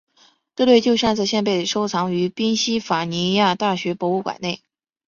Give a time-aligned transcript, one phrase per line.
[0.55, 4.63] 这对旧扇子现被收藏于宾夕法尼亚大学博物馆内。